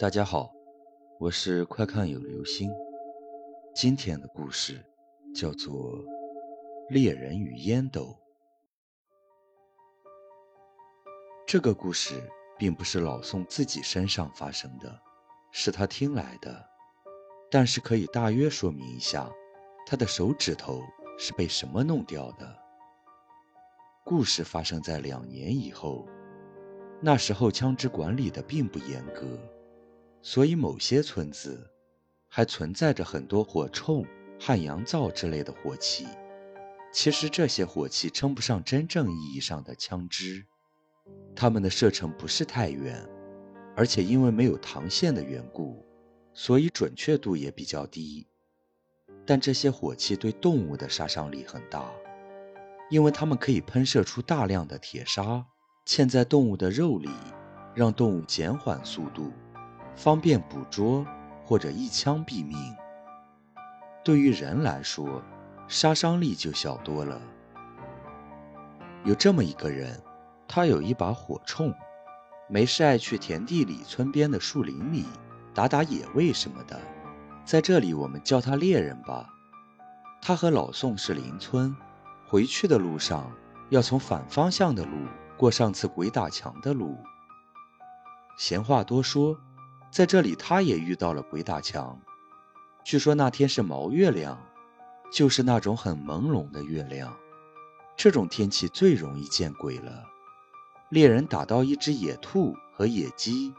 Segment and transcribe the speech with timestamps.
[0.00, 0.54] 大家好，
[1.18, 2.70] 我是快看有流星。
[3.74, 4.80] 今天的故事
[5.34, 5.74] 叫做
[6.88, 8.02] 《猎人与烟斗》。
[11.44, 12.14] 这个故事
[12.56, 15.02] 并不是老宋自己身上发生的，
[15.50, 16.64] 是他听来的，
[17.50, 19.28] 但是可以大约说明一下，
[19.84, 20.80] 他的手指头
[21.18, 22.56] 是被什么弄掉的。
[24.04, 26.06] 故事发生在两年以后，
[27.02, 29.26] 那时候枪支管理的并不严格。
[30.20, 31.70] 所以，某些村子
[32.28, 34.06] 还存在着很多火铳、
[34.38, 36.06] 汉阳造之类的火器。
[36.92, 40.44] 其实，这些火器称不上真正意义上的枪支，
[41.36, 43.08] 它们的射程不是太远，
[43.76, 45.86] 而且因为没有膛线的缘故，
[46.34, 48.26] 所以准确度也比较低。
[49.24, 51.90] 但这些火器对动物的杀伤力很大，
[52.90, 55.46] 因为它们可以喷射出大量的铁砂，
[55.86, 57.10] 嵌在动物的肉里，
[57.74, 59.30] 让动物减缓速度。
[59.98, 61.04] 方便捕捉
[61.44, 62.56] 或者一枪毙命。
[64.04, 65.20] 对于人来说，
[65.66, 67.20] 杀伤力就小多了。
[69.02, 70.00] 有这么一个人，
[70.46, 71.74] 他有一把火铳，
[72.48, 75.04] 没事爱去田地里、村边的树林里
[75.52, 76.80] 打打野味什么的。
[77.44, 79.28] 在这里，我们叫他猎人吧。
[80.22, 81.74] 他和老宋是邻村，
[82.28, 83.32] 回去的路上
[83.70, 84.92] 要从反方向的路
[85.36, 86.96] 过上次鬼打墙的路。
[88.38, 89.36] 闲话多说。
[89.90, 92.00] 在这里，他也遇到了鬼打墙。
[92.84, 94.38] 据说那天是毛月亮，
[95.12, 97.16] 就是那种很朦胧的月亮。
[97.96, 100.04] 这种天气最容易见鬼了。
[100.90, 103.52] 猎人打到一只野兔和野鸡，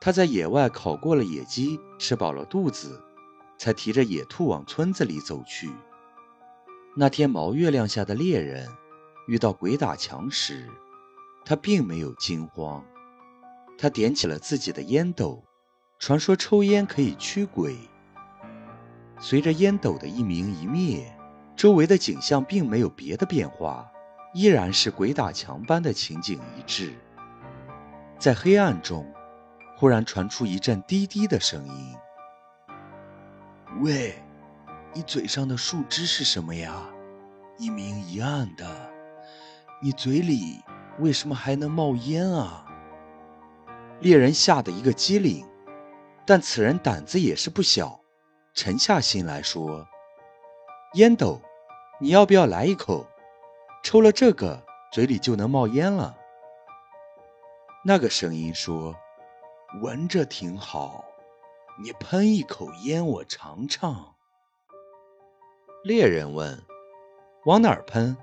[0.00, 3.02] 他在野外烤过了野鸡，吃饱了肚子，
[3.58, 5.70] 才提着野兔往村子里走去。
[6.96, 8.68] 那天毛月亮下的猎人
[9.28, 10.68] 遇到鬼打墙时，
[11.44, 12.84] 他并没有惊慌。
[13.80, 15.42] 他点起了自己的烟斗，
[15.98, 17.74] 传说抽烟可以驱鬼。
[19.18, 21.10] 随着烟斗的一明一灭，
[21.56, 23.90] 周围的景象并没有别的变化，
[24.34, 26.92] 依然是鬼打墙般的情景一致。
[28.18, 29.10] 在黑暗中，
[29.78, 31.94] 忽然传出一阵低低的声音
[33.80, 34.14] ：“喂，
[34.92, 36.86] 你嘴上的树枝是什么呀？
[37.56, 38.90] 一明一暗的，
[39.80, 40.60] 你嘴里
[40.98, 42.66] 为什么还能冒烟啊？”
[44.00, 45.46] 猎人吓得一个机灵，
[46.26, 48.00] 但此人胆子也是不小，
[48.54, 49.86] 沉下心来说
[50.94, 51.40] ：“烟斗，
[52.00, 53.06] 你要不要来一口？
[53.82, 56.16] 抽了这个，嘴里就能冒烟了。”
[57.84, 58.94] 那个声音说
[59.82, 61.04] ：“闻着挺好，
[61.82, 64.14] 你喷一口烟，我尝尝。”
[65.84, 66.62] 猎人问
[67.44, 68.16] ：“往哪儿喷？”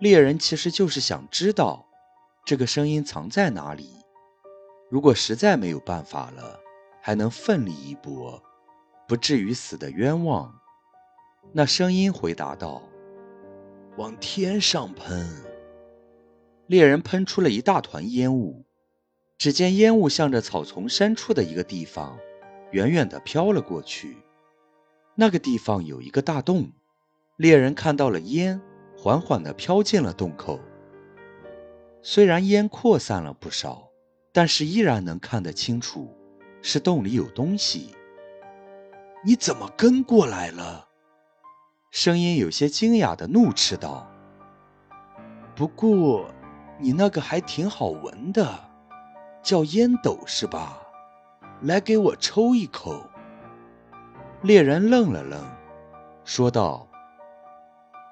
[0.00, 1.86] 猎人其实就是想知道
[2.44, 4.03] 这个声音藏在哪里。
[4.94, 6.60] 如果实在没有办法了，
[7.02, 8.40] 还能奋力一搏，
[9.08, 10.54] 不至于死的冤枉。
[11.52, 12.80] 那声音回答道
[13.98, 15.28] ：“往天上喷。”
[16.68, 18.64] 猎人喷出了一大团烟雾，
[19.36, 22.16] 只见烟雾向着草丛深处的一个地方，
[22.70, 24.16] 远远地飘了过去。
[25.16, 26.70] 那个地方有一个大洞，
[27.38, 28.62] 猎人看到了烟
[28.96, 30.60] 缓缓地飘进了洞口。
[32.00, 33.90] 虽然烟扩散了不少。
[34.36, 36.12] 但是依然能看得清楚，
[36.60, 37.94] 是洞里有东西。
[39.24, 40.88] 你怎么跟过来了？
[41.92, 44.10] 声音有些惊讶的怒斥道。
[45.54, 46.28] 不过，
[46.80, 48.58] 你那个还挺好闻的，
[49.40, 50.80] 叫烟斗是吧？
[51.62, 53.08] 来，给我抽一口。
[54.42, 55.40] 猎人愣了愣，
[56.24, 56.88] 说道：“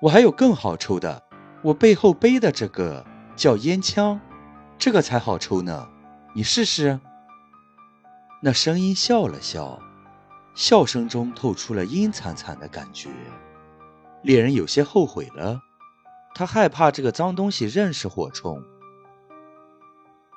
[0.00, 1.20] 我还有更好抽的，
[1.64, 3.04] 我背后背的这个
[3.34, 4.20] 叫烟枪，
[4.78, 5.88] 这个才好抽呢。”
[6.34, 6.98] 你试试。
[8.40, 9.80] 那声音笑了笑，
[10.54, 13.10] 笑声中透出了阴惨惨的感觉。
[14.22, 15.60] 猎人有些后悔了，
[16.34, 18.62] 他害怕这个脏东西认识火虫。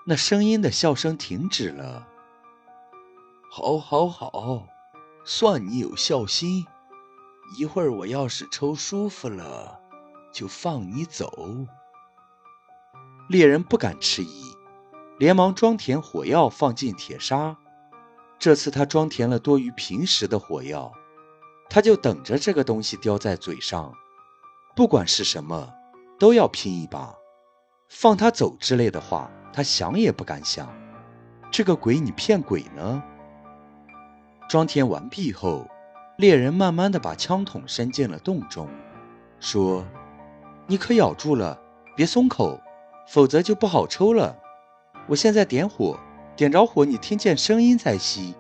[0.06, 2.08] 那声音的笑声停止了。
[3.50, 4.68] 好，好，好，
[5.24, 6.66] 算你有孝心。
[7.58, 9.80] 一会儿我要是抽舒服了，
[10.32, 11.32] 就放你走。
[13.30, 14.45] 猎人不敢迟疑。
[15.18, 17.56] 连忙装填火药，放进铁砂。
[18.38, 20.92] 这次他装填了多于平时的火药，
[21.70, 23.94] 他就等着这个东西叼在嘴上，
[24.76, 25.74] 不管是什么，
[26.20, 27.16] 都要拼一把。
[27.88, 30.68] 放他走之类的话，他想也不敢想。
[31.50, 33.02] 这个鬼，你骗鬼呢？
[34.50, 35.66] 装填完毕后，
[36.18, 38.68] 猎人慢慢的把枪筒伸进了洞中，
[39.40, 39.86] 说
[40.68, 41.58] ：“你可咬住了，
[41.96, 42.60] 别松口，
[43.08, 44.38] 否则就不好抽了。”
[45.08, 46.00] 我现在点火，
[46.36, 48.34] 点着火，你听见声音在吸，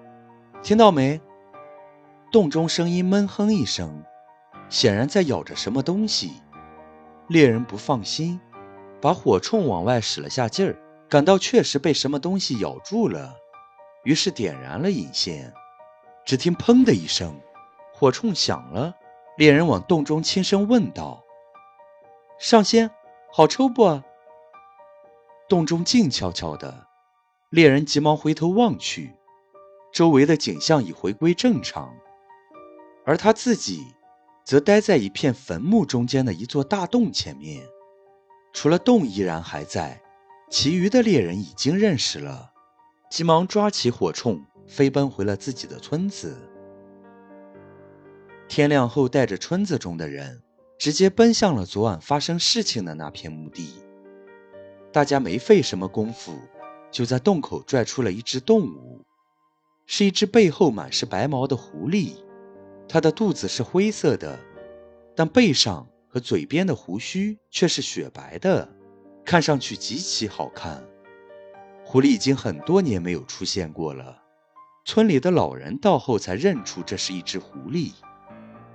[0.64, 1.22] 听到没？
[2.32, 4.04] 洞中声音闷哼一声，
[4.68, 6.42] 显然在咬着什么东西。
[7.28, 8.40] 猎人不放心，
[9.00, 10.76] 把火铳往外使了下劲儿，
[11.08, 13.36] 感到确实被什么东西咬住了，
[14.04, 15.54] 于是点燃了引线。
[16.26, 17.40] 只听“砰”的一声，
[17.94, 18.96] 火铳响了。
[19.38, 21.24] 猎人往洞中轻声问道
[22.40, 22.90] ：“上仙，
[23.32, 24.02] 好抽不？”
[25.48, 26.88] 洞中静悄悄的，
[27.50, 29.14] 猎人急忙回头望去，
[29.94, 31.94] 周围的景象已回归正常，
[33.06, 33.86] 而他自己
[34.44, 37.64] 则待在一片坟墓中间的一座大洞前面。
[38.54, 40.02] 除了洞依然还在，
[40.50, 42.52] 其余的猎人已经认识了，
[43.12, 46.36] 急忙抓起火铳，飞奔回了自己的村子。
[48.48, 50.42] 天亮后，带着村子中的人，
[50.80, 53.85] 直接奔向了昨晚发生事情的那片墓地。
[54.96, 56.40] 大家没费什么功夫，
[56.90, 59.02] 就在洞口拽出了一只动物，
[59.86, 62.14] 是一只背后满是白毛的狐狸。
[62.88, 64.40] 它的肚子是灰色的，
[65.14, 68.70] 但背上和嘴边的胡须却是雪白的，
[69.26, 70.82] 看上去极其好看。
[71.84, 74.24] 狐狸已经很多年没有出现过了，
[74.86, 77.92] 村里的老人到后才认出这是一只狐狸，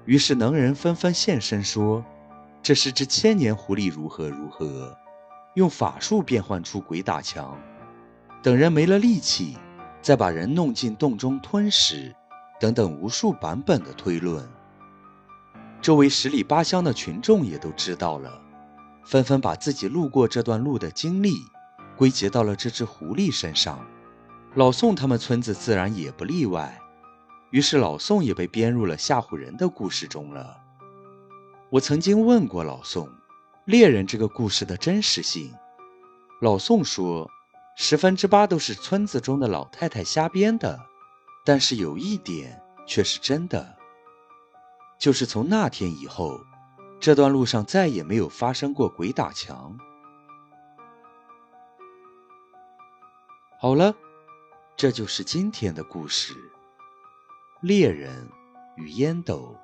[0.04, 2.04] 于是能人纷纷现身说
[2.62, 4.94] ：“这是只千年狐狸，如何如何。”
[5.54, 7.58] 用法术变换出鬼打墙，
[8.42, 9.56] 等人没了力气，
[10.00, 12.14] 再把人弄进洞中吞食，
[12.60, 14.48] 等等无数版本的推论。
[15.82, 18.40] 周围十里八乡的群众也都知道了，
[19.04, 21.32] 纷纷把自己路过这段路的经历
[21.96, 23.84] 归结到了这只狐狸身上。
[24.54, 26.80] 老宋他们村子自然也不例外，
[27.50, 30.56] 于是老宋也被编入了吓唬人的故事中了。
[31.70, 33.08] 我曾经问过老宋。
[33.70, 35.54] 猎人这个故事的真实性，
[36.40, 37.30] 老宋说，
[37.76, 40.76] 十分之八都是村子中的老太太瞎编的。
[41.44, 43.76] 但是有一点却是真的，
[44.98, 46.40] 就是从那天以后，
[46.98, 49.78] 这段路上再也没有发生过鬼打墙。
[53.60, 53.94] 好了，
[54.76, 56.34] 这就是今天的故事：
[57.60, 58.28] 猎人
[58.76, 59.56] 与烟斗。